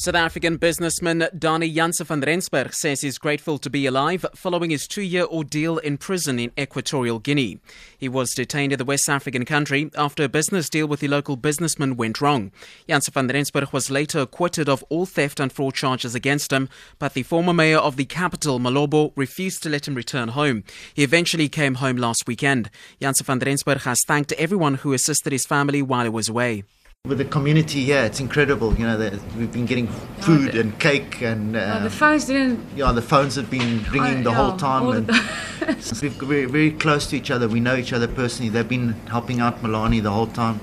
[0.00, 4.86] South African businessman Danie Janse van Rensburg says he's grateful to be alive following his
[4.86, 7.58] two year ordeal in prison in Equatorial Guinea.
[7.98, 11.34] He was detained in the West African country after a business deal with the local
[11.34, 12.52] businessman went wrong.
[12.88, 16.68] Janse van Rensburg was later acquitted of all theft and fraud charges against him,
[17.00, 20.62] but the former mayor of the capital, Malabo, refused to let him return home.
[20.94, 22.70] He eventually came home last weekend.
[23.00, 26.62] Janse van Rensburg has thanked everyone who assisted his family while he was away.
[27.08, 28.74] With the community here, it's incredible.
[28.74, 29.88] You know, that we've been getting
[30.20, 32.60] food and cake, and uh, Oh, the phones didn't.
[32.76, 36.70] yeah, the phones have been ringing the yeah, whole time, and the- we've, we're very
[36.70, 37.48] close to each other.
[37.48, 38.50] We know each other personally.
[38.50, 40.60] They've been helping out Milani the whole time.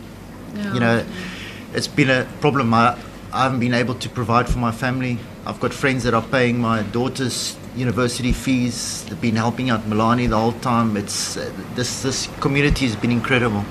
[0.74, 1.04] You know,
[1.74, 2.74] it's been a problem.
[2.74, 2.98] I,
[3.34, 5.18] I haven't been able to provide for my family.
[5.46, 9.04] I've got friends that are paying my daughter's university fees.
[9.06, 10.96] They've been helping out Milani the whole time.
[10.96, 13.66] It's uh, this this community has been incredible.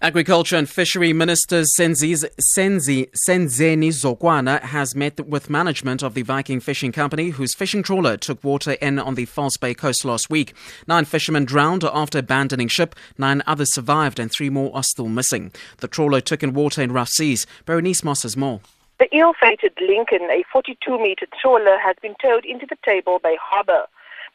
[0.00, 2.14] Agriculture and Fishery Minister Senzi,
[2.56, 8.16] Senzi, Senzeni Zokwana has met with management of the Viking Fishing Company, whose fishing trawler
[8.16, 10.54] took water in on the False Bay coast last week.
[10.86, 12.94] Nine fishermen drowned after abandoning ship.
[13.18, 15.50] Nine others survived, and three more are still missing.
[15.78, 17.44] The trawler took in water in rough seas.
[17.66, 18.60] Berenice Moss has more.
[19.00, 23.86] The ill-fated Lincoln, a 42-meter trawler, has been towed into the Table Bay harbour.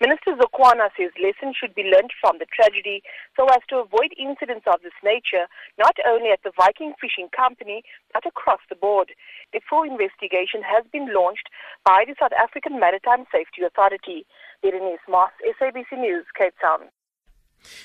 [0.03, 3.03] Minister Zokwana says lessons should be learned from the tragedy
[3.39, 5.47] so as to avoid incidents of this nature,
[5.79, 9.15] not only at the Viking Fishing Company, but across the board.
[9.55, 11.47] A full investigation has been launched
[11.85, 14.27] by the South African Maritime Safety Authority.
[14.61, 16.91] Berenice Moss, SABC News, Cape Town.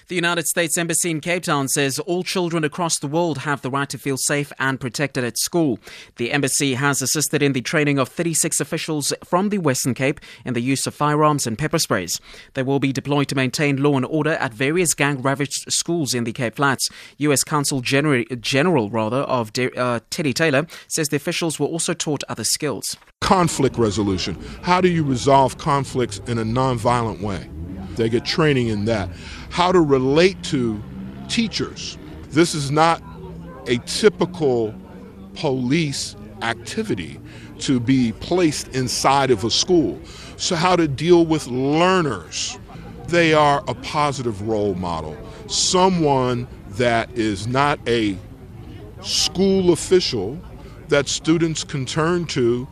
[0.08, 3.70] The United States Embassy in Cape Town says all children across the world have the
[3.70, 5.78] right to feel safe and protected at school.
[6.16, 10.54] The embassy has assisted in the training of 36 officials from the Western Cape in
[10.54, 12.20] the use of firearms and pepper sprays.
[12.54, 16.32] They will be deployed to maintain law and order at various gang-ravaged schools in the
[16.32, 16.88] Cape Flats.
[17.18, 17.44] U.S.
[17.44, 22.24] Consul General, General rather of De- uh, Teddy Taylor says the officials were also taught
[22.28, 22.96] other skills.
[23.20, 24.36] conflict resolution.
[24.62, 27.48] How do you resolve conflicts in a nonviolent way?
[27.98, 29.10] They get training in that.
[29.50, 30.82] How to relate to
[31.28, 31.98] teachers.
[32.30, 33.02] This is not
[33.66, 34.74] a typical
[35.34, 37.20] police activity
[37.58, 40.00] to be placed inside of a school.
[40.36, 42.58] So, how to deal with learners.
[43.08, 45.16] They are a positive role model,
[45.48, 48.18] someone that is not a
[49.00, 50.38] school official
[50.88, 52.68] that students can turn to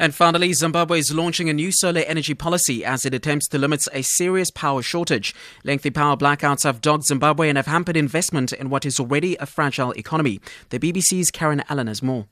[0.00, 3.86] And finally, Zimbabwe is launching a new solar energy policy as it attempts to limit
[3.92, 5.34] a serious power shortage.
[5.62, 9.44] Lengthy power blackouts have dogged Zimbabwe and have hampered investment in what is already a
[9.44, 10.40] fragile economy.
[10.70, 12.28] The BBC's Karen Allen has more.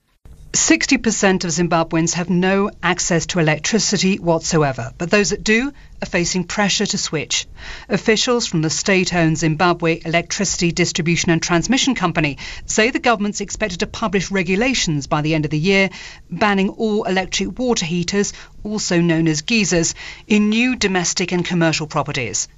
[0.52, 5.72] 60% of Zimbabweans have no access to electricity whatsoever, but those that do
[6.02, 7.46] are facing pressure to switch.
[7.88, 13.80] Officials from the state owned Zimbabwe Electricity Distribution and Transmission Company say the government's expected
[13.80, 15.90] to publish regulations by the end of the year
[16.30, 18.32] banning all electric water heaters,
[18.64, 19.94] also known as geysers,
[20.26, 22.48] in new domestic and commercial properties.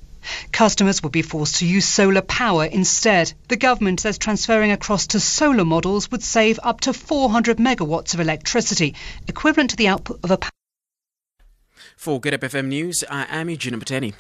[0.53, 3.33] Customers would be forced to use solar power instead.
[3.49, 8.21] The government says transferring across to solar models would save up to 400 megawatts of
[8.21, 8.95] electricity,
[9.29, 10.39] equivalent to the output of a
[11.97, 14.15] For Good Hope FM News, I am Eugene Pateni.